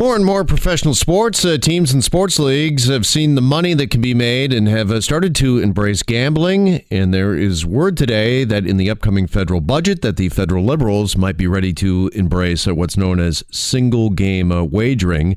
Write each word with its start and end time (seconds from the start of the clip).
More 0.00 0.16
and 0.16 0.24
more 0.24 0.44
professional 0.46 0.94
sports 0.94 1.44
uh, 1.44 1.58
teams 1.58 1.92
and 1.92 2.02
sports 2.02 2.38
leagues 2.38 2.88
have 2.88 3.04
seen 3.04 3.34
the 3.34 3.42
money 3.42 3.74
that 3.74 3.90
can 3.90 4.00
be 4.00 4.14
made 4.14 4.50
and 4.50 4.66
have 4.66 4.90
uh, 4.90 5.02
started 5.02 5.34
to 5.34 5.58
embrace 5.58 6.02
gambling. 6.02 6.82
And 6.90 7.12
there 7.12 7.34
is 7.34 7.66
word 7.66 7.98
today 7.98 8.44
that 8.44 8.66
in 8.66 8.78
the 8.78 8.88
upcoming 8.88 9.26
federal 9.26 9.60
budget, 9.60 10.00
that 10.00 10.16
the 10.16 10.30
federal 10.30 10.64
liberals 10.64 11.18
might 11.18 11.36
be 11.36 11.46
ready 11.46 11.74
to 11.74 12.10
embrace 12.14 12.66
uh, 12.66 12.74
what's 12.74 12.96
known 12.96 13.20
as 13.20 13.44
single 13.50 14.08
game 14.08 14.50
uh, 14.50 14.62
wagering. 14.62 15.36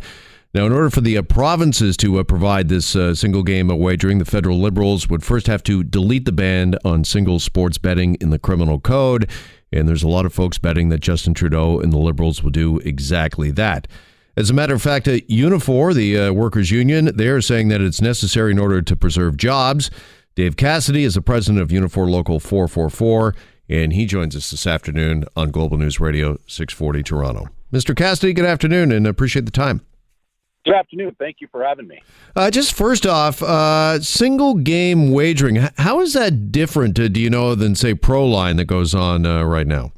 Now, 0.54 0.66
in 0.66 0.72
order 0.72 0.90
for 0.90 1.02
the 1.02 1.18
uh, 1.18 1.24
provinces 1.24 1.98
to 1.98 2.20
uh, 2.20 2.24
provide 2.24 2.70
this 2.70 2.96
single 3.20 3.44
game 3.44 3.68
wagering, 3.68 4.20
the 4.20 4.24
federal 4.24 4.62
liberals 4.62 5.10
would 5.10 5.26
first 5.26 5.48
have 5.48 5.64
to 5.64 5.84
delete 5.84 6.24
the 6.24 6.32
ban 6.32 6.76
on 6.86 7.04
single 7.04 7.42
sports 7.42 7.78
betting 7.78 8.16
in 8.22 8.30
the 8.30 8.40
criminal 8.40 8.80
code. 8.80 9.30
And 9.74 9.90
there's 9.90 10.04
a 10.04 10.08
lot 10.08 10.26
of 10.26 10.34
folks 10.34 10.58
betting 10.58 10.88
that 10.88 11.02
Justin 11.02 11.34
Trudeau 11.34 11.82
and 11.82 11.92
the 11.92 11.98
liberals 11.98 12.42
will 12.42 12.52
do 12.52 12.78
exactly 12.78 13.52
that. 13.52 13.90
As 14.36 14.50
a 14.50 14.54
matter 14.54 14.74
of 14.74 14.82
fact, 14.82 15.08
at 15.08 15.28
Unifor, 15.28 15.94
the 15.94 16.18
uh, 16.18 16.34
workers' 16.34 16.72
union, 16.72 17.16
they 17.16 17.28
are 17.28 17.42
saying 17.42 17.68
that 17.68 17.82
it's 17.82 18.02
necessary 18.02 18.52
in 18.52 18.58
order 18.58 18.82
to 18.82 18.96
preserve 18.96 19.38
jobs. 19.38 19.92
Dave 20.34 20.58
Cassidy 20.58 21.04
is 21.04 21.14
the 21.14 21.22
president 21.22 21.62
of 21.62 21.70
Unifor 21.70 22.10
Local 22.10 22.40
444, 22.40 23.36
and 23.70 23.94
he 23.94 24.08
joins 24.08 24.36
us 24.36 24.50
this 24.50 24.66
afternoon 24.66 25.26
on 25.36 25.52
Global 25.52 25.78
News 25.78 26.00
Radio 26.00 26.40
640 26.48 27.04
Toronto. 27.04 27.48
Mr. 27.72 27.96
Cassidy, 27.96 28.34
good 28.34 28.46
afternoon, 28.46 28.92
and 28.92 29.06
appreciate 29.06 29.46
the 29.46 29.52
time. 29.52 29.82
Good 30.66 30.74
afternoon. 30.76 31.16
Thank 31.20 31.38
you 31.40 31.48
for 31.52 31.64
having 31.64 31.88
me. 31.88 32.02
Uh, 32.36 32.50
just 32.50 32.74
first 32.74 33.06
off, 33.06 33.44
uh, 33.44 34.00
single 34.00 34.56
game 34.56 35.12
wagering, 35.12 35.58
how 35.78 36.00
is 36.00 36.14
that 36.14 36.52
different, 36.52 36.98
uh, 36.98 37.08
do 37.08 37.20
you 37.20 37.30
know, 37.30 37.54
than, 37.54 37.76
say, 37.76 37.94
Pro 37.94 38.26
Line 38.26 38.56
that 38.56 38.66
goes 38.66 38.96
on 38.96 39.28
uh, 39.28 39.44
right 39.44 39.68
now? 39.68 39.92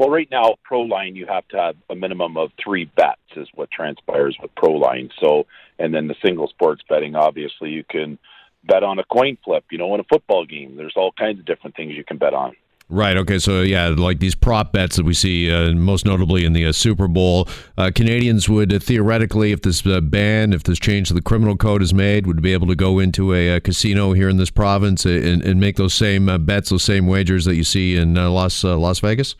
Well, 0.00 0.08
right 0.08 0.28
now, 0.30 0.54
Proline, 0.66 1.14
you 1.14 1.26
have 1.26 1.46
to 1.48 1.58
have 1.58 1.76
a 1.90 1.94
minimum 1.94 2.38
of 2.38 2.52
three 2.64 2.86
bets, 2.86 3.20
is 3.36 3.48
what 3.54 3.70
transpires 3.70 4.34
with 4.40 4.50
Proline. 4.54 5.10
So, 5.20 5.44
and 5.78 5.92
then 5.92 6.08
the 6.08 6.14
single 6.24 6.48
sports 6.48 6.80
betting, 6.88 7.14
obviously, 7.14 7.68
you 7.68 7.84
can 7.84 8.18
bet 8.64 8.82
on 8.82 8.98
a 8.98 9.04
coin 9.04 9.36
flip, 9.44 9.64
you 9.70 9.76
know, 9.76 9.94
in 9.94 10.00
a 10.00 10.04
football 10.04 10.46
game. 10.46 10.78
There's 10.78 10.94
all 10.96 11.12
kinds 11.12 11.38
of 11.38 11.44
different 11.44 11.76
things 11.76 11.92
you 11.92 12.04
can 12.04 12.16
bet 12.16 12.32
on. 12.32 12.56
Right. 12.88 13.14
Okay. 13.18 13.38
So 13.38 13.60
yeah, 13.60 13.88
like 13.88 14.20
these 14.20 14.34
prop 14.34 14.72
bets 14.72 14.96
that 14.96 15.04
we 15.04 15.12
see, 15.12 15.52
uh, 15.52 15.72
most 15.72 16.06
notably 16.06 16.46
in 16.46 16.54
the 16.54 16.64
uh, 16.64 16.72
Super 16.72 17.06
Bowl, 17.06 17.46
uh, 17.76 17.90
Canadians 17.94 18.48
would 18.48 18.72
uh, 18.72 18.78
theoretically, 18.78 19.52
if 19.52 19.60
this 19.60 19.86
uh, 19.86 20.00
ban, 20.00 20.54
if 20.54 20.62
this 20.62 20.78
change 20.78 21.08
to 21.08 21.14
the 21.14 21.20
criminal 21.20 21.58
code 21.58 21.82
is 21.82 21.92
made, 21.92 22.26
would 22.26 22.40
be 22.40 22.54
able 22.54 22.66
to 22.68 22.74
go 22.74 22.98
into 22.98 23.34
a, 23.34 23.56
a 23.56 23.60
casino 23.60 24.14
here 24.14 24.30
in 24.30 24.38
this 24.38 24.50
province 24.50 25.04
and, 25.04 25.42
and 25.44 25.60
make 25.60 25.76
those 25.76 25.92
same 25.92 26.30
uh, 26.30 26.38
bets, 26.38 26.70
those 26.70 26.82
same 26.82 27.06
wagers 27.06 27.44
that 27.44 27.54
you 27.54 27.64
see 27.64 27.96
in 27.96 28.14
Las 28.14 28.64
Las 28.64 28.98
Vegas. 29.00 29.36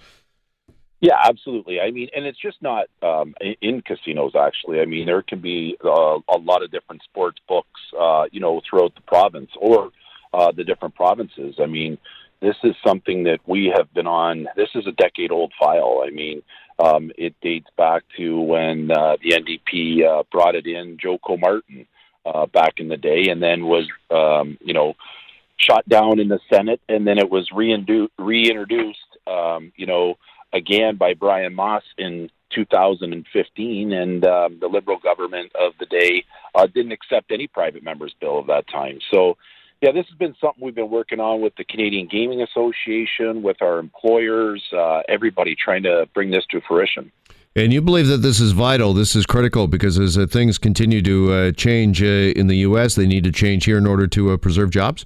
Yeah, 1.00 1.16
absolutely. 1.24 1.80
I 1.80 1.90
mean, 1.90 2.08
and 2.14 2.26
it's 2.26 2.40
just 2.40 2.60
not 2.60 2.86
um, 3.02 3.34
in 3.62 3.80
casinos. 3.80 4.32
Actually, 4.38 4.80
I 4.80 4.84
mean, 4.84 5.06
there 5.06 5.22
can 5.22 5.40
be 5.40 5.76
uh, 5.82 6.18
a 6.28 6.38
lot 6.38 6.62
of 6.62 6.70
different 6.70 7.02
sports 7.04 7.38
books, 7.48 7.80
uh, 7.98 8.24
you 8.30 8.40
know, 8.40 8.60
throughout 8.68 8.94
the 8.94 9.00
province 9.02 9.50
or 9.58 9.90
uh, 10.34 10.52
the 10.52 10.62
different 10.62 10.94
provinces. 10.94 11.54
I 11.58 11.64
mean, 11.66 11.96
this 12.42 12.56
is 12.64 12.74
something 12.86 13.24
that 13.24 13.38
we 13.46 13.72
have 13.74 13.92
been 13.94 14.06
on. 14.06 14.46
This 14.56 14.68
is 14.74 14.86
a 14.86 14.92
decade-old 14.92 15.52
file. 15.58 16.02
I 16.06 16.10
mean, 16.10 16.42
um, 16.78 17.10
it 17.16 17.34
dates 17.40 17.68
back 17.78 18.02
to 18.18 18.38
when 18.38 18.90
uh, 18.90 19.16
the 19.22 19.32
NDP 19.32 20.04
uh, 20.06 20.22
brought 20.30 20.54
it 20.54 20.66
in, 20.66 20.98
Joe 21.00 21.18
Comartin, 21.18 21.86
uh, 22.26 22.44
back 22.44 22.74
in 22.76 22.88
the 22.88 22.98
day, 22.98 23.28
and 23.30 23.42
then 23.42 23.64
was, 23.64 23.86
um, 24.10 24.58
you 24.60 24.74
know, 24.74 24.94
shot 25.56 25.88
down 25.88 26.18
in 26.18 26.28
the 26.28 26.40
Senate, 26.52 26.80
and 26.90 27.06
then 27.06 27.16
it 27.18 27.30
was 27.30 27.48
reintroduced, 27.52 28.98
um, 29.26 29.72
you 29.76 29.86
know 29.86 30.16
again 30.52 30.96
by 30.96 31.14
Brian 31.14 31.54
Masse 31.54 31.84
in 31.98 32.30
2015, 32.54 33.92
and 33.92 34.24
um, 34.24 34.58
the 34.60 34.66
Liberal 34.66 34.98
government 34.98 35.52
of 35.54 35.72
the 35.78 35.86
day 35.86 36.24
uh, 36.54 36.66
didn't 36.66 36.92
accept 36.92 37.30
any 37.30 37.46
private 37.46 37.82
members 37.82 38.14
bill 38.20 38.38
of 38.38 38.46
that 38.48 38.68
time. 38.68 38.98
So, 39.10 39.36
yeah, 39.80 39.92
this 39.92 40.06
has 40.08 40.18
been 40.18 40.34
something 40.40 40.62
we've 40.62 40.74
been 40.74 40.90
working 40.90 41.20
on 41.20 41.40
with 41.40 41.54
the 41.56 41.64
Canadian 41.64 42.08
Gaming 42.10 42.42
Association, 42.42 43.42
with 43.42 43.62
our 43.62 43.78
employers, 43.78 44.62
uh, 44.76 45.00
everybody 45.08 45.54
trying 45.54 45.84
to 45.84 46.06
bring 46.12 46.30
this 46.30 46.44
to 46.50 46.60
fruition. 46.66 47.10
And 47.56 47.72
you 47.72 47.82
believe 47.82 48.06
that 48.06 48.18
this 48.18 48.40
is 48.40 48.52
vital, 48.52 48.94
this 48.94 49.16
is 49.16 49.26
critical, 49.26 49.66
because 49.66 49.98
as 49.98 50.16
uh, 50.16 50.26
things 50.26 50.56
continue 50.56 51.02
to 51.02 51.32
uh, 51.32 51.52
change 51.52 52.02
uh, 52.02 52.06
in 52.06 52.46
the 52.46 52.58
U.S., 52.58 52.94
they 52.94 53.06
need 53.06 53.24
to 53.24 53.32
change 53.32 53.64
here 53.64 53.78
in 53.78 53.86
order 53.86 54.06
to 54.06 54.32
uh, 54.32 54.36
preserve 54.36 54.70
jobs? 54.70 55.04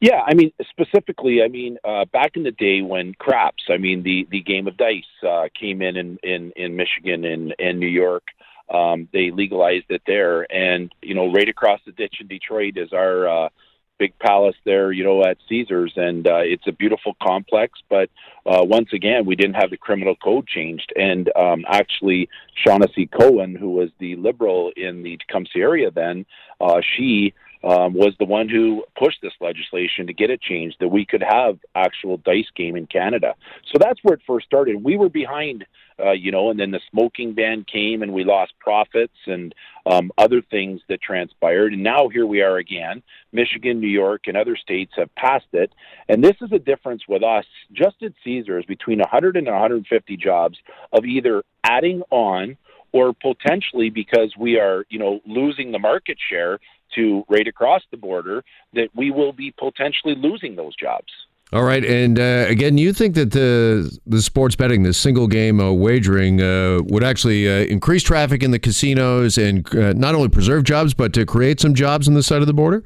Yeah, 0.00 0.22
I 0.26 0.32
mean 0.32 0.50
specifically, 0.70 1.42
I 1.42 1.48
mean 1.48 1.76
uh, 1.84 2.06
back 2.06 2.32
in 2.34 2.42
the 2.42 2.52
day 2.52 2.80
when 2.80 3.12
craps, 3.14 3.64
I 3.68 3.76
mean 3.76 4.02
the 4.02 4.26
the 4.30 4.40
game 4.40 4.66
of 4.66 4.76
dice 4.78 5.04
uh, 5.26 5.48
came 5.58 5.82
in 5.82 5.96
in 5.96 6.18
in, 6.22 6.52
in 6.56 6.76
Michigan 6.76 7.24
and 7.24 7.54
in 7.58 7.78
New 7.78 7.86
York. 7.86 8.24
Um, 8.72 9.08
they 9.12 9.30
legalized 9.30 9.86
it 9.90 10.02
there, 10.06 10.50
and 10.50 10.90
you 11.02 11.14
know, 11.14 11.30
right 11.30 11.48
across 11.48 11.80
the 11.84 11.92
ditch 11.92 12.16
in 12.20 12.28
Detroit 12.28 12.78
is 12.78 12.92
our 12.94 13.28
uh, 13.28 13.48
big 13.98 14.18
palace 14.18 14.56
there, 14.64 14.90
you 14.90 15.04
know, 15.04 15.22
at 15.22 15.36
Caesars, 15.48 15.92
and 15.96 16.26
uh, 16.26 16.38
it's 16.38 16.66
a 16.66 16.72
beautiful 16.72 17.14
complex. 17.22 17.78
But 17.90 18.08
uh, 18.46 18.64
once 18.64 18.88
again, 18.94 19.26
we 19.26 19.36
didn't 19.36 19.56
have 19.56 19.70
the 19.70 19.76
criminal 19.76 20.16
code 20.16 20.46
changed, 20.46 20.92
and 20.96 21.30
um, 21.36 21.64
actually, 21.68 22.28
Shaughnessy 22.54 23.06
Cohen, 23.06 23.54
who 23.54 23.70
was 23.72 23.90
the 23.98 24.16
liberal 24.16 24.72
in 24.76 25.02
the 25.02 25.18
Tecumseh 25.18 25.58
area 25.58 25.90
then, 25.90 26.24
uh, 26.60 26.80
she 26.96 27.34
um, 27.62 27.92
was 27.92 28.14
the 28.18 28.24
one 28.24 28.48
who 28.48 28.84
pushed 28.98 29.18
this 29.22 29.32
legislation 29.40 30.06
to 30.06 30.12
get 30.12 30.30
it 30.30 30.40
changed 30.40 30.76
that 30.80 30.88
we 30.88 31.04
could 31.04 31.22
have 31.22 31.58
actual 31.74 32.16
dice 32.18 32.48
game 32.56 32.76
in 32.76 32.86
Canada. 32.86 33.34
So 33.70 33.78
that's 33.78 34.00
where 34.02 34.14
it 34.14 34.22
first 34.26 34.46
started. 34.46 34.82
We 34.82 34.96
were 34.96 35.10
behind, 35.10 35.66
uh, 36.02 36.12
you 36.12 36.32
know, 36.32 36.50
and 36.50 36.58
then 36.58 36.70
the 36.70 36.80
smoking 36.90 37.34
ban 37.34 37.64
came 37.70 38.02
and 38.02 38.12
we 38.12 38.24
lost 38.24 38.52
profits 38.58 39.16
and 39.26 39.54
um, 39.84 40.10
other 40.16 40.40
things 40.40 40.80
that 40.88 41.02
transpired. 41.02 41.74
And 41.74 41.82
now 41.82 42.08
here 42.08 42.26
we 42.26 42.40
are 42.40 42.56
again. 42.56 43.02
Michigan, 43.32 43.78
New 43.78 43.88
York, 43.88 44.22
and 44.26 44.36
other 44.36 44.56
states 44.56 44.92
have 44.96 45.14
passed 45.14 45.52
it. 45.52 45.70
And 46.08 46.24
this 46.24 46.36
is 46.40 46.52
a 46.52 46.58
difference 46.58 47.02
with 47.08 47.22
us, 47.22 47.44
just 47.72 48.02
at 48.02 48.12
Caesars, 48.24 48.64
between 48.66 49.00
100 49.00 49.36
and 49.36 49.46
150 49.46 50.16
jobs 50.16 50.58
of 50.92 51.04
either 51.04 51.42
adding 51.62 52.02
on 52.10 52.56
or 52.92 53.12
potentially 53.12 53.90
because 53.90 54.34
we 54.36 54.58
are, 54.58 54.84
you 54.88 54.98
know, 54.98 55.20
losing 55.24 55.70
the 55.70 55.78
market 55.78 56.18
share 56.28 56.58
to 56.94 57.24
right 57.28 57.46
across 57.46 57.82
the 57.90 57.96
border, 57.96 58.42
that 58.74 58.88
we 58.94 59.10
will 59.10 59.32
be 59.32 59.52
potentially 59.58 60.14
losing 60.16 60.56
those 60.56 60.74
jobs. 60.76 61.12
All 61.52 61.64
right, 61.64 61.84
and 61.84 62.20
uh, 62.20 62.44
again, 62.46 62.78
you 62.78 62.92
think 62.92 63.16
that 63.16 63.32
the 63.32 63.98
the 64.06 64.22
sports 64.22 64.54
betting, 64.54 64.84
the 64.84 64.94
single 64.94 65.26
game 65.26 65.58
uh, 65.58 65.72
wagering, 65.72 66.40
uh, 66.40 66.78
would 66.84 67.02
actually 67.02 67.48
uh, 67.48 67.64
increase 67.64 68.04
traffic 68.04 68.44
in 68.44 68.52
the 68.52 68.58
casinos 68.60 69.36
and 69.36 69.66
uh, 69.74 69.92
not 69.94 70.14
only 70.14 70.28
preserve 70.28 70.62
jobs, 70.62 70.94
but 70.94 71.12
to 71.14 71.26
create 71.26 71.58
some 71.58 71.74
jobs 71.74 72.06
on 72.06 72.14
the 72.14 72.22
side 72.22 72.40
of 72.40 72.46
the 72.46 72.54
border? 72.54 72.84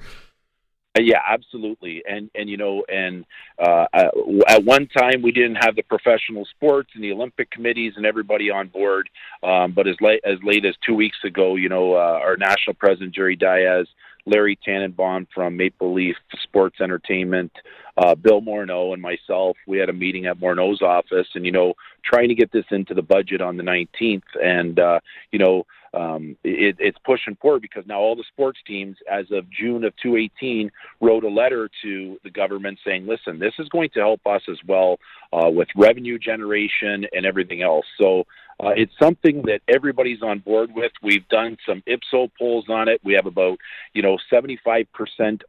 Uh, 0.97 1.03
yeah, 1.03 1.21
absolutely. 1.29 2.03
And 2.09 2.31
and 2.35 2.49
you 2.49 2.57
know, 2.57 2.85
and 2.89 3.25
uh, 3.59 3.87
at 3.93 4.65
one 4.65 4.87
time 4.87 5.23
we 5.23 5.33
didn't 5.33 5.57
have 5.57 5.75
the 5.75 5.83
professional 5.83 6.45
sports 6.47 6.91
and 6.95 7.03
the 7.03 7.13
Olympic 7.13 7.51
committees 7.51 7.95
and 7.97 8.07
everybody 8.07 8.51
on 8.51 8.69
board. 8.69 9.09
Um, 9.43 9.73
but 9.73 9.89
as 9.89 9.97
late 10.01 10.21
as 10.25 10.39
late 10.45 10.65
as 10.65 10.75
two 10.87 10.95
weeks 10.95 11.19
ago, 11.25 11.57
you 11.57 11.69
know, 11.69 11.95
uh, 11.95 12.21
our 12.23 12.37
national 12.37 12.75
president 12.75 13.15
Jerry 13.15 13.37
Dias. 13.37 13.89
Larry 14.27 14.59
Tannenbaum 14.67 15.27
from 15.35 15.59
Maple 15.59 15.93
Leaf 15.93 16.17
Sports 16.43 16.81
Entertainment, 16.81 17.53
uh, 17.99 18.15
Bill 18.15 18.41
Morneau, 18.41 18.95
and 18.95 19.03
myself, 19.03 19.57
we 19.67 19.77
had 19.77 19.91
a 19.91 19.93
meeting 19.93 20.25
at 20.25 20.39
Morneau's 20.39 20.81
office, 20.81 21.27
and 21.35 21.45
you 21.45 21.53
know, 21.53 21.75
trying 22.03 22.29
to 22.29 22.35
get 22.35 22.51
this 22.51 22.65
into 22.71 22.95
the 22.95 23.03
budget 23.03 23.43
on 23.43 23.59
the 23.59 23.63
19th, 23.63 24.23
and 24.43 24.79
uh, 24.79 24.99
you 25.31 25.39
know 25.39 25.67
um, 25.95 26.37
it, 26.45 26.77
it's 26.79 26.99
pushing 27.05 27.37
forward 27.37 27.63
because 27.63 27.85
now 27.87 27.99
all 27.99 28.17
the 28.17 28.25
sports 28.33 28.59
teams, 28.67 28.97
as 29.11 29.27
of 29.31 29.51
June 29.51 29.85
of 29.85 29.95
2018, 30.03 30.71
wrote 31.01 31.25
a 31.25 31.29
letter 31.29 31.71
to 31.83 32.19
the 32.25 32.31
government 32.31 32.79
saying, 32.85 33.07
"Listen, 33.07 33.39
this 33.39 33.55
is 33.59 33.69
going 33.69 33.91
to 33.91 34.01
help 34.01 34.21
us 34.27 34.43
as 34.49 34.59
well 34.67 34.99
uh, 35.33 35.49
with 35.49 35.69
revenue 35.77 36.19
generation 36.19 37.07
and 37.13 37.27
everything 37.27 37.63
else." 37.63 37.87
So 37.99 38.25
uh, 38.61 38.71
it's 38.77 38.93
something 39.01 39.43
that 39.43 39.61
everybody's 39.69 40.23
on 40.23 40.39
board 40.39 40.71
with. 40.75 40.93
We've 41.03 41.29
done 41.29 41.57
some 41.67 41.83
Ipsos 41.87 42.31
polls 42.39 42.67
on 42.69 42.89
it. 42.89 43.01
We 43.05 43.15
have 43.15 43.27
about, 43.27 43.59
you 43.93 44.03
know, 44.03 44.19
75% 44.33 44.87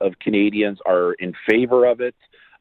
of 0.01 0.17
Canadians 0.19 0.79
are 0.85 1.13
in 1.13 1.33
favor 1.47 1.85
of 1.85 2.01
it. 2.01 2.15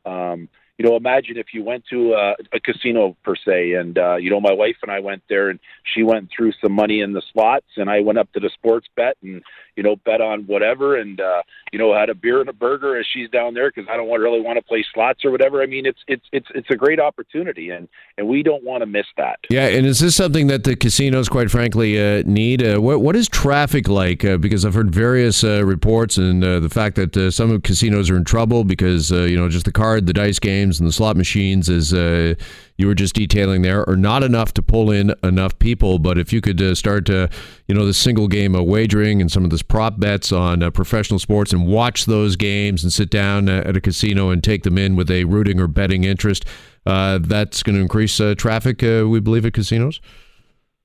Um, 0.04 0.48
you 0.78 0.84
know, 0.84 0.96
imagine 0.96 1.36
if 1.36 1.46
you 1.52 1.62
went 1.62 1.84
to 1.90 2.14
a, 2.14 2.34
a 2.52 2.60
casino 2.60 3.16
per 3.22 3.36
se, 3.36 3.74
and 3.74 3.96
uh, 3.96 4.16
you 4.16 4.28
know, 4.28 4.40
my 4.40 4.52
wife 4.52 4.76
and 4.82 4.90
I 4.90 4.98
went 4.98 5.22
there, 5.28 5.48
and 5.48 5.60
she 5.94 6.02
went 6.02 6.30
through 6.34 6.52
some 6.60 6.72
money 6.72 7.00
in 7.00 7.12
the 7.12 7.22
slots, 7.32 7.66
and 7.76 7.88
I 7.88 8.00
went 8.00 8.18
up 8.18 8.32
to 8.32 8.40
the 8.40 8.50
sports 8.50 8.88
bet, 8.96 9.16
and 9.22 9.42
you 9.76 9.82
know, 9.82 9.96
bet 10.04 10.20
on 10.20 10.42
whatever, 10.42 10.96
and 10.96 11.20
uh, 11.20 11.42
you 11.72 11.78
know, 11.78 11.94
had 11.94 12.10
a 12.10 12.14
beer 12.14 12.40
and 12.40 12.48
a 12.48 12.52
burger 12.52 12.98
as 12.98 13.06
she's 13.12 13.30
down 13.30 13.54
there 13.54 13.70
because 13.70 13.88
I 13.90 13.96
don't 13.96 14.08
want, 14.08 14.22
really 14.22 14.40
want 14.40 14.56
to 14.56 14.62
play 14.62 14.84
slots 14.92 15.24
or 15.24 15.30
whatever. 15.30 15.62
I 15.62 15.66
mean, 15.66 15.86
it's 15.86 16.00
it's 16.08 16.24
it's 16.32 16.46
it's 16.54 16.70
a 16.70 16.76
great 16.76 16.98
opportunity, 16.98 17.70
and 17.70 17.88
and 18.18 18.26
we 18.26 18.42
don't 18.42 18.64
want 18.64 18.82
to 18.82 18.86
miss 18.86 19.06
that. 19.16 19.38
Yeah, 19.50 19.68
and 19.68 19.86
is 19.86 20.00
this 20.00 20.16
something 20.16 20.48
that 20.48 20.64
the 20.64 20.74
casinos, 20.74 21.28
quite 21.28 21.52
frankly, 21.52 22.00
uh, 22.00 22.24
need? 22.26 22.64
Uh, 22.64 22.80
what 22.80 23.00
what 23.00 23.14
is 23.14 23.28
traffic 23.28 23.86
like? 23.88 24.24
Uh, 24.24 24.38
because 24.38 24.64
I've 24.64 24.74
heard 24.74 24.92
various 24.92 25.44
uh, 25.44 25.64
reports, 25.64 26.16
and 26.16 26.42
uh, 26.42 26.58
the 26.58 26.68
fact 26.68 26.96
that 26.96 27.16
uh, 27.16 27.30
some 27.30 27.52
of 27.52 27.62
casinos 27.62 28.10
are 28.10 28.16
in 28.16 28.24
trouble 28.24 28.64
because 28.64 29.12
uh, 29.12 29.22
you 29.22 29.36
know 29.36 29.48
just 29.48 29.66
the 29.66 29.72
card, 29.72 30.06
the 30.06 30.12
dice 30.12 30.40
game 30.40 30.63
games 30.64 30.80
and 30.80 30.88
the 30.88 30.92
slot 30.92 31.16
machines, 31.16 31.68
as 31.68 31.92
uh, 31.92 32.34
you 32.78 32.86
were 32.86 32.94
just 32.94 33.14
detailing 33.14 33.62
there, 33.62 33.88
are 33.88 33.96
not 33.96 34.22
enough 34.22 34.54
to 34.54 34.62
pull 34.62 34.90
in 34.90 35.14
enough 35.22 35.58
people. 35.58 35.98
But 35.98 36.18
if 36.18 36.32
you 36.32 36.40
could 36.40 36.60
uh, 36.60 36.74
start, 36.74 37.06
to, 37.06 37.28
you 37.68 37.74
know, 37.74 37.84
the 37.84 37.92
single 37.92 38.28
game 38.28 38.54
of 38.54 38.64
wagering 38.64 39.20
and 39.20 39.30
some 39.30 39.44
of 39.44 39.50
this 39.50 39.62
prop 39.62 40.00
bets 40.00 40.32
on 40.32 40.62
uh, 40.62 40.70
professional 40.70 41.18
sports 41.18 41.52
and 41.52 41.66
watch 41.66 42.06
those 42.06 42.36
games 42.36 42.82
and 42.82 42.92
sit 42.92 43.10
down 43.10 43.48
uh, 43.48 43.62
at 43.66 43.76
a 43.76 43.80
casino 43.80 44.30
and 44.30 44.42
take 44.42 44.62
them 44.62 44.78
in 44.78 44.96
with 44.96 45.10
a 45.10 45.24
rooting 45.24 45.60
or 45.60 45.68
betting 45.68 46.04
interest, 46.04 46.46
that's 46.84 47.62
going 47.62 47.76
to 47.76 47.82
increase 47.82 48.20
traffic, 48.36 48.80
we 48.80 49.20
believe, 49.20 49.44
at 49.44 49.52
casinos. 49.52 50.00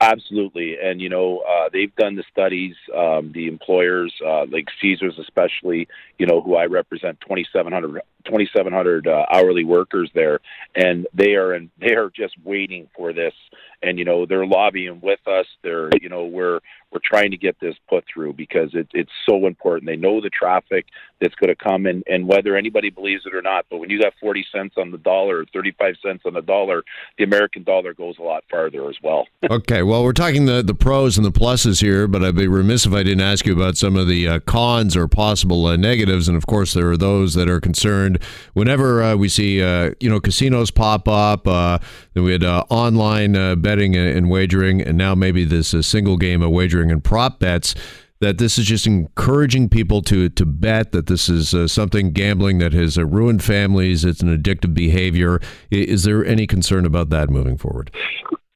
Absolutely, 0.02 0.78
and 0.82 1.02
you 1.02 1.10
know 1.10 1.40
uh, 1.40 1.68
they've 1.74 1.94
done 1.98 2.16
the 2.16 2.24
studies. 2.32 2.74
Um, 2.96 3.34
the 3.34 3.48
employers, 3.48 4.14
uh, 4.26 4.46
like 4.46 4.68
Caesars, 4.82 5.20
especially, 5.20 5.90
you 6.18 6.26
know, 6.26 6.40
who 6.42 6.56
I 6.56 6.68
represent, 6.68 7.20
2,700, 7.20 8.02
2,700 8.24 9.08
uh, 9.08 9.26
hourly 9.30 9.66
workers 9.66 10.10
there, 10.16 10.40
and 10.74 11.06
they 11.14 11.34
are 11.34 11.52
and 11.52 11.70
they 11.82 11.96
are 11.96 12.10
just 12.16 12.36
waiting 12.46 12.88
for 12.96 13.12
this. 13.12 13.34
And 13.84 14.00
you 14.00 14.06
know 14.06 14.26
they're 14.26 14.46
lobbying 14.46 15.02
with 15.02 15.20
us. 15.28 15.48
They're 15.64 15.90
you 16.02 16.08
know 16.08 16.28
we're 16.28 16.62
we're 16.92 17.02
trying 17.04 17.32
to 17.32 17.38
get 17.38 17.60
this 17.60 17.76
put 17.90 18.06
through 18.14 18.34
because 18.34 18.70
it, 18.76 18.88
it's 18.94 19.12
so 19.28 19.48
important. 19.48 19.86
They 19.86 19.98
know 19.98 20.22
the 20.22 20.30
traffic 20.30 20.86
that's 21.22 21.36
going 21.36 21.50
to 21.50 21.56
come, 21.56 21.86
and, 21.86 22.04
and 22.08 22.28
whether 22.28 22.56
anybody 22.56 22.90
believes 22.90 23.26
it 23.26 23.34
or 23.34 23.42
not, 23.42 23.66
but 23.70 23.78
when 23.78 23.90
you 23.90 24.02
got 24.02 24.14
40 24.20 24.46
cents 24.52 24.76
on 24.78 24.92
the 24.92 24.98
dollar 24.98 25.40
or 25.40 25.46
35 25.54 25.96
cents 26.04 26.24
on 26.26 26.34
the 26.34 26.42
dollar, 26.42 26.84
the 27.18 27.24
American 27.24 27.64
dollar 27.64 27.94
goes 27.94 28.18
a 28.20 28.22
lot 28.22 28.44
farther 28.50 28.90
as 28.90 28.96
well. 29.04 29.28
okay, 29.50 29.84
well, 29.84 30.04
we're 30.04 30.14
talking 30.14 30.46
the, 30.46 30.62
the 30.62 30.74
pros 30.74 31.18
and 31.18 31.26
the 31.26 31.32
pluses 31.32 31.82
here, 31.82 32.08
but 32.08 32.24
I'd 32.24 32.36
be 32.36 32.48
remiss 32.48 32.86
if 32.86 32.94
I 32.94 33.04
didn't 33.04 33.22
ask 33.22 33.46
you 33.46 33.54
about 33.54 33.78
some 33.78 33.96
of 33.96 34.08
the 34.08 34.28
uh, 34.28 34.40
cons 34.42 34.96
or 34.96 35.08
possible 35.08 35.66
uh, 35.66 35.76
negatives. 35.76 36.28
And 36.28 36.38
of 36.38 36.46
course, 36.48 36.74
there 36.74 36.90
are 36.90 36.98
those 36.98 37.34
that 37.34 37.50
are 37.50 37.60
concerned 37.60 38.22
whenever 38.54 39.02
uh, 39.04 39.16
we 39.16 39.30
see 39.30 39.62
uh, 39.62 39.92
you 40.00 40.10
know 40.10 40.20
casinos 40.20 40.72
pop 40.72 41.08
up. 41.08 41.48
Uh, 41.48 41.80
we 42.16 42.32
had 42.32 42.44
uh, 42.44 42.66
online 42.70 43.34
betting 43.62 43.96
and 43.96 44.30
wagering, 44.30 44.82
and 44.82 44.98
now 44.98 45.16
maybe 45.16 45.44
this 45.46 45.74
single 45.88 46.18
game 46.18 46.42
of 46.42 46.52
wagering 46.52 46.92
and 46.92 47.04
prop 47.04 47.40
bets 47.40 47.76
that 48.22 48.38
this 48.38 48.58
is 48.58 48.66
just 48.66 48.86
encouraging 48.86 49.70
people 49.70 50.02
to 50.04 50.30
to 50.30 50.46
bet 50.46 50.92
that 50.92 51.08
this 51.08 51.30
is 51.30 51.54
uh, 51.54 51.68
something 51.68 52.12
gambling 52.12 52.58
that 52.60 52.74
has 52.74 52.98
uh, 52.98 53.06
ruined 53.06 53.44
families. 53.44 54.04
It's 54.04 54.22
an 54.22 54.36
addictive 54.36 54.74
behavior. 54.74 55.40
Is 55.72 56.04
there 56.04 56.26
any 56.26 56.48
concern 56.48 56.86
about 56.86 57.10
that 57.10 57.30
moving 57.30 57.58
forward? 57.58 57.92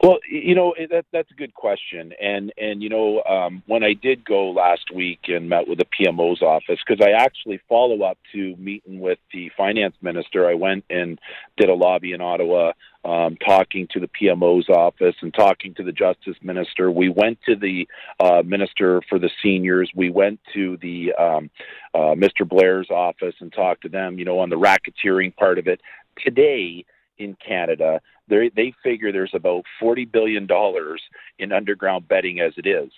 Well, 0.04 0.20
you 0.30 0.54
know 0.54 0.76
that 0.90 1.06
that's 1.14 1.32
a 1.32 1.34
good 1.34 1.54
question, 1.54 2.12
and 2.22 2.52
and 2.58 2.84
you 2.84 2.90
know 2.90 3.24
um, 3.24 3.64
when 3.68 3.86
I 3.86 3.94
did 3.94 4.26
go 4.26 4.52
last 4.52 4.92
week 4.94 5.30
and 5.30 5.48
met 5.48 5.66
with 5.66 5.78
the 5.78 5.86
PMO's 5.86 6.42
office 6.42 6.78
because 6.86 7.02
I 7.02 7.12
actually 7.12 7.62
follow 7.70 8.04
up 8.04 8.18
to 8.34 8.54
meeting 8.58 9.00
with 9.00 9.20
the 9.32 9.50
finance 9.56 9.96
minister. 10.02 10.46
I 10.46 10.56
went 10.56 10.84
and 10.90 11.18
did 11.56 11.70
a 11.70 11.74
lobby 11.74 12.12
in 12.12 12.20
Ottawa, 12.20 12.74
um, 13.06 13.38
talking 13.38 13.88
to 13.92 14.02
the 14.02 14.10
PMO's 14.10 14.68
office 14.68 15.16
and 15.22 15.34
talking 15.34 15.74
to 15.76 15.84
the 15.84 15.94
justice 15.94 16.36
minister. 16.42 16.92
We 16.92 17.08
went 17.08 17.40
to 17.46 17.56
the 17.56 17.88
uh, 18.20 18.42
minister 18.44 19.02
for 19.08 19.20
the 19.20 19.30
seniors. 19.42 19.90
We 19.96 20.10
went 20.10 20.42
to 20.54 20.76
the 20.82 21.14
um, 21.14 21.50
uh, 21.94 22.14
Mr. 22.14 22.46
Blair's 22.46 22.90
office 22.90 23.36
and 23.40 23.54
talked 23.54 23.84
to 23.84 23.90
them. 23.90 24.20
You 24.20 24.26
know 24.26 24.40
on 24.40 24.50
the 24.50 24.60
racketeering 24.60 25.34
part 25.34 25.60
of 25.60 25.68
it 25.68 25.80
today 26.18 26.84
in 27.18 27.36
Canada 27.46 28.02
they 28.28 28.50
they 28.56 28.74
figure 28.84 29.12
there's 29.12 29.34
about 29.34 29.66
forty 29.80 30.06
billion 30.06 30.46
dollars 30.46 31.02
in 31.40 31.52
underground 31.52 32.08
betting 32.08 32.40
as 32.40 32.54
it 32.58 32.68
is. 32.68 32.92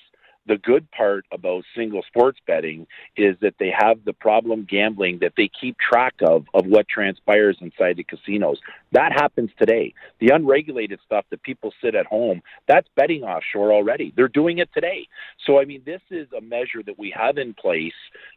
The 0.47 0.57
good 0.57 0.89
part 0.91 1.25
about 1.31 1.63
single 1.75 2.03
sports 2.03 2.39
betting 2.45 2.85
is 3.17 3.35
that 3.41 3.55
they 3.59 3.73
have 3.75 4.05
the 4.05 4.13
problem 4.13 4.67
gambling 4.69 5.17
that 5.21 5.33
they 5.35 5.49
keep 5.59 5.75
track 5.79 6.13
of 6.21 6.45
of 6.53 6.67
what 6.67 6.87
transpires 6.87 7.57
inside 7.61 7.97
the 7.97 8.03
casinos. 8.03 8.59
That 8.91 9.11
happens 9.11 9.49
today. 9.57 9.95
The 10.19 10.29
unregulated 10.29 10.99
stuff 11.03 11.25
that 11.31 11.41
people 11.41 11.73
sit 11.81 11.95
at 11.95 12.05
home, 12.05 12.43
that's 12.67 12.87
betting 12.95 13.23
offshore 13.23 13.73
already. 13.73 14.13
They're 14.15 14.27
doing 14.27 14.59
it 14.59 14.69
today. 14.73 15.07
So 15.47 15.59
I 15.59 15.65
mean 15.65 15.81
this 15.85 16.01
is 16.11 16.27
a 16.37 16.41
measure 16.41 16.83
that 16.85 16.99
we 16.99 17.11
have 17.17 17.39
in 17.39 17.55
place 17.55 17.93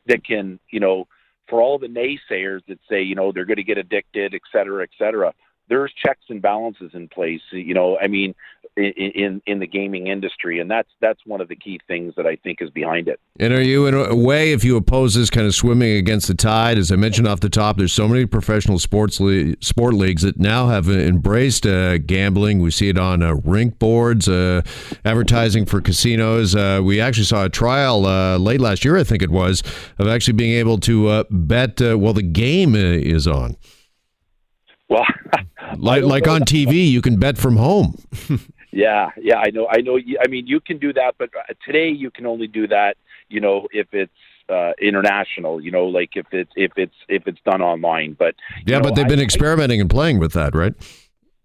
that 0.06 0.24
can, 0.24 0.58
you 0.70 0.80
know, 0.80 1.06
for 1.50 1.60
all 1.60 1.78
the 1.78 1.88
naysayers 1.88 2.60
that 2.68 2.78
say, 2.88 3.02
you 3.02 3.14
know, 3.14 3.32
they're 3.32 3.46
going 3.46 3.56
to 3.56 3.64
get 3.64 3.78
addicted, 3.78 4.34
et 4.34 4.42
cetera, 4.52 4.82
et 4.82 4.90
cetera 4.98 5.34
there's 5.68 5.92
checks 6.04 6.24
and 6.28 6.40
balances 6.40 6.90
in 6.94 7.08
place. 7.08 7.40
You 7.52 7.74
know, 7.74 7.98
I 7.98 8.08
mean, 8.08 8.34
in 8.76 9.42
in 9.46 9.58
the 9.58 9.66
gaming 9.66 10.06
industry, 10.06 10.60
and 10.60 10.70
that's 10.70 10.88
that's 11.00 11.20
one 11.26 11.40
of 11.40 11.48
the 11.48 11.56
key 11.56 11.80
things 11.88 12.14
that 12.16 12.26
I 12.26 12.36
think 12.36 12.58
is 12.60 12.70
behind 12.70 13.08
it. 13.08 13.20
And 13.40 13.52
are 13.52 13.62
you 13.62 13.86
in 13.86 13.94
a 13.94 14.14
way, 14.14 14.52
if 14.52 14.64
you 14.64 14.76
oppose 14.76 15.14
this 15.14 15.30
kind 15.30 15.46
of 15.46 15.54
swimming 15.54 15.96
against 15.96 16.28
the 16.28 16.34
tide, 16.34 16.78
as 16.78 16.92
I 16.92 16.96
mentioned 16.96 17.26
off 17.26 17.40
the 17.40 17.48
top, 17.48 17.76
there's 17.76 17.92
so 17.92 18.06
many 18.06 18.26
professional 18.26 18.78
sports 18.78 19.20
le- 19.20 19.54
sport 19.60 19.94
leagues 19.94 20.22
that 20.22 20.38
now 20.38 20.68
have 20.68 20.88
embraced 20.88 21.66
uh, 21.66 21.98
gambling. 21.98 22.60
We 22.60 22.70
see 22.70 22.88
it 22.88 22.98
on 22.98 23.22
uh, 23.22 23.34
rink 23.34 23.78
boards, 23.78 24.28
uh, 24.28 24.62
advertising 25.04 25.66
for 25.66 25.80
casinos. 25.80 26.54
Uh, 26.54 26.80
we 26.82 27.00
actually 27.00 27.24
saw 27.24 27.44
a 27.44 27.48
trial 27.48 28.06
uh, 28.06 28.38
late 28.38 28.60
last 28.60 28.84
year, 28.84 28.96
I 28.96 29.04
think 29.04 29.22
it 29.22 29.30
was, 29.30 29.62
of 29.98 30.06
actually 30.06 30.34
being 30.34 30.52
able 30.52 30.78
to 30.78 31.08
uh, 31.08 31.24
bet 31.30 31.80
while 31.80 32.12
the 32.12 32.22
game 32.22 32.74
is 32.74 33.26
on. 33.26 33.56
Well, 35.78 35.94
like 35.94 36.04
like 36.04 36.28
on 36.28 36.42
TV, 36.42 36.90
you 36.90 37.02
can 37.02 37.18
bet 37.18 37.38
from 37.38 37.56
home. 37.56 37.98
yeah, 38.70 39.10
yeah, 39.20 39.38
I 39.38 39.50
know, 39.50 39.68
I 39.70 39.80
know. 39.80 39.98
I 39.98 40.28
mean, 40.28 40.46
you 40.46 40.60
can 40.60 40.78
do 40.78 40.92
that, 40.92 41.14
but 41.18 41.30
uh, 41.36 41.54
today 41.64 41.88
you 41.88 42.10
can 42.10 42.26
only 42.26 42.46
do 42.46 42.66
that. 42.68 42.96
You 43.28 43.40
know, 43.40 43.68
if 43.72 43.88
it's 43.92 44.12
uh, 44.48 44.72
international. 44.80 45.60
You 45.60 45.70
know, 45.70 45.86
like 45.86 46.10
if 46.16 46.26
it's 46.32 46.52
if 46.56 46.72
it's 46.76 46.94
if 47.08 47.26
it's 47.26 47.40
done 47.44 47.62
online. 47.62 48.16
But 48.18 48.34
yeah, 48.66 48.78
know, 48.78 48.84
but 48.84 48.94
they've 48.94 49.08
been 49.08 49.20
experimenting 49.20 49.80
I, 49.80 49.82
and 49.82 49.90
playing 49.90 50.18
with 50.18 50.32
that, 50.32 50.54
right? 50.54 50.74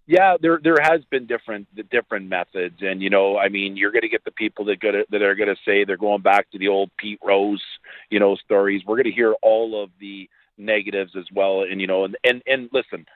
Yeah, 0.06 0.36
there 0.40 0.60
there 0.62 0.76
has 0.82 1.02
been 1.10 1.26
different 1.26 1.66
the 1.74 1.82
different 1.82 2.28
methods, 2.28 2.76
and 2.80 3.02
you 3.02 3.10
know, 3.10 3.38
I 3.38 3.48
mean, 3.48 3.76
you're 3.76 3.92
going 3.92 4.02
to 4.02 4.08
get 4.08 4.24
the 4.24 4.30
people 4.30 4.64
that 4.66 4.80
gonna, 4.80 5.04
that 5.10 5.22
are 5.22 5.34
going 5.34 5.48
to 5.48 5.60
say 5.64 5.84
they're 5.84 5.96
going 5.96 6.22
back 6.22 6.50
to 6.50 6.58
the 6.58 6.68
old 6.68 6.90
Pete 6.98 7.20
Rose, 7.24 7.62
you 8.10 8.20
know, 8.20 8.36
stories. 8.36 8.82
We're 8.86 8.96
going 8.96 9.04
to 9.04 9.12
hear 9.12 9.34
all 9.42 9.82
of 9.82 9.90
the 10.00 10.28
negatives 10.58 11.12
as 11.16 11.24
well, 11.32 11.62
and 11.62 11.80
you 11.80 11.86
know, 11.86 12.04
and 12.04 12.16
and 12.24 12.42
and 12.46 12.68
listen, 12.72 13.06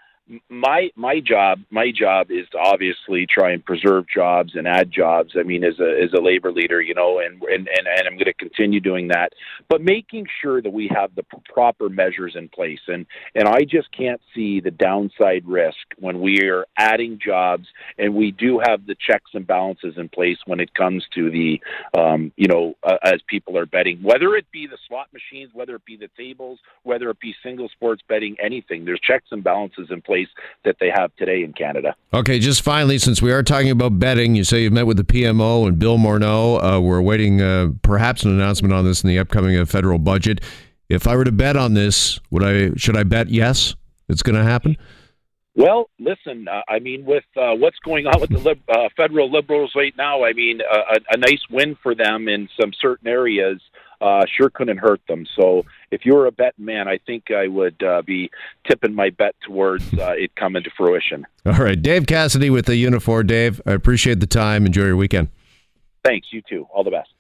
my 0.49 0.91
my 0.97 1.21
job 1.21 1.61
my 1.71 1.91
job 1.91 2.31
is 2.31 2.49
to 2.51 2.59
obviously 2.59 3.27
try 3.27 3.53
and 3.53 3.65
preserve 3.65 4.05
jobs 4.13 4.55
and 4.55 4.69
add 4.69 4.91
jobs. 4.91 5.35
I 5.39 5.43
mean, 5.43 5.65
as 5.65 5.79
a 5.81 6.03
as 6.03 6.13
a 6.13 6.21
labor 6.21 6.53
leader, 6.53 6.81
you 6.81 6.95
know, 6.95 7.19
and 7.19 7.43
and 7.43 7.69
and, 7.69 7.87
and 7.87 8.07
I'm 8.07 8.15
going 8.15 8.27
to 8.27 8.35
continue 8.35 8.81
doing 8.81 9.09
that. 9.09 9.33
But 9.69 9.83
making 9.83 10.27
sure 10.43 10.61
that 10.61 10.73
we 10.73 10.91
have 10.95 11.15
the 11.15 11.25
proper 11.53 11.89
measures 11.89 12.35
in 12.37 12.49
place, 12.49 12.81
and 12.89 13.07
and 13.35 13.49
I 13.49 13.61
just 13.61 13.91
can't 13.97 14.21
see 14.35 14.61
the 14.61 14.71
downside 14.71 15.47
risk 15.47 15.79
when 15.99 16.21
we 16.21 16.43
are 16.43 16.67
adding 16.77 17.19
jobs, 17.25 17.67
and 17.99 18.15
we 18.15 18.31
do 18.31 18.61
have 18.67 18.87
the 18.87 18.97
checks 19.07 19.31
and 19.35 19.47
balances 19.47 19.95
in 19.97 20.09
place 20.09 20.39
when 20.47 20.61
it 20.61 20.75
comes 20.75 21.05
to 21.15 21.31
the, 21.31 21.61
um, 21.99 22.33
you 22.37 22.49
know, 22.49 22.75
uh, 22.83 22.97
as 23.03 23.21
people 23.29 23.57
are 23.57 23.67
betting, 23.67 24.03
whether 24.03 24.35
it 24.37 24.47
be 24.53 24.67
the 24.67 24.79
slot 24.89 25.09
machines, 25.13 25.51
whether 25.55 25.75
it 25.77 25.85
be 25.85 25.97
the 25.97 26.09
tables, 26.17 26.59
whether 26.83 27.11
it 27.11 27.21
be 27.21 27.35
single 27.43 27.69
sports 27.69 28.03
betting, 28.09 28.37
anything. 28.43 28.85
There's 28.85 29.01
checks 29.01 29.29
and 29.31 29.43
balances 29.43 29.89
in 29.91 30.03
place 30.03 30.18
place 30.19 30.29
that 30.65 30.77
they 30.81 30.91
have 30.95 31.15
today 31.17 31.43
in 31.43 31.53
Canada. 31.53 31.95
Okay, 32.13 32.39
just 32.39 32.63
finally, 32.63 32.99
since 32.99 33.23
we 33.23 33.33
are 33.33 33.43
talking 33.43 33.71
about 33.71 33.99
betting, 33.99 34.35
you 34.35 34.45
say 34.45 34.63
you've 34.63 34.73
met 34.73 34.87
with 34.87 34.97
the 34.97 35.05
PMO 35.05 35.67
and 35.67 35.79
Bill 35.79 35.99
Morneau. 35.99 36.63
Uh, 36.63 36.81
we're 36.81 36.99
awaiting 36.99 37.41
uh, 37.41 37.69
perhaps 37.83 38.25
an 38.25 38.31
announcement 38.31 38.75
on 38.75 38.85
this 38.85 39.03
in 39.03 39.09
the 39.09 39.19
upcoming 39.19 39.57
uh, 39.57 39.65
federal 39.65 39.99
budget. 39.99 40.41
If 40.89 41.07
I 41.07 41.17
were 41.17 41.25
to 41.25 41.33
bet 41.33 41.57
on 41.57 41.75
this, 41.75 42.19
would 42.31 42.43
I? 42.43 42.75
Should 42.77 42.97
I 42.97 43.03
bet 43.03 43.29
yes? 43.29 43.75
It's 44.09 44.23
going 44.23 44.37
to 44.37 44.45
happen. 44.45 44.77
Well, 45.55 45.91
listen, 45.99 46.47
uh, 46.49 46.63
I 46.69 46.79
mean, 46.79 47.05
with 47.05 47.25
uh, 47.37 47.55
what's 47.57 47.79
going 47.85 48.07
on 48.07 48.21
with 48.21 48.31
the 48.31 48.39
lib- 48.39 48.63
uh, 48.69 48.89
federal 48.97 49.31
liberals 49.31 49.73
right 49.75 49.93
now, 49.99 50.25
I 50.25 50.33
mean, 50.33 50.61
a, 50.61 51.01
a 51.11 51.17
nice 51.19 51.43
win 51.51 51.77
for 51.83 51.95
them 51.95 52.29
in 52.29 52.49
some 52.59 52.71
certain 52.81 53.09
areas 53.09 53.61
uh, 54.01 54.25
sure 54.37 54.51
couldn't 54.51 54.79
hurt 54.79 55.01
them. 55.09 55.27
So 55.37 55.65
if 55.91 56.05
you 56.05 56.15
were 56.15 56.27
a 56.27 56.33
bet 56.33 56.59
man, 56.59 56.89
I 56.89 56.99
think 56.99 57.31
I 57.31 57.49
would 57.49 57.83
uh, 57.83 58.03
be 58.03 58.31
tipping 58.67 58.95
my 58.95 59.11
bet 59.11 59.35
towards 59.45 59.93
uh, 59.95 60.13
it 60.17 60.35
coming 60.37 60.63
to 60.63 60.71
fruition. 60.77 61.27
All 61.47 61.53
right, 61.53 61.81
Dave 61.81 62.07
Cassidy 62.07 62.51
with 62.51 62.67
the 62.67 62.73
Unifor. 62.73 63.27
Dave, 63.27 63.61
I 63.67 63.73
appreciate 63.73 64.21
the 64.21 64.27
time. 64.27 64.67
Enjoy 64.67 64.85
your 64.85 64.97
weekend. 64.97 65.29
Thanks. 66.05 66.29
You 66.33 66.43
too. 66.43 66.67
All 66.73 66.85
the 66.85 66.91
best. 66.91 67.11